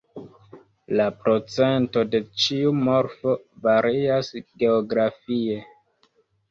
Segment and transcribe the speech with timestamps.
[0.99, 3.37] La procento de ĉiu morfo
[3.69, 4.35] varias
[4.65, 5.63] geografie.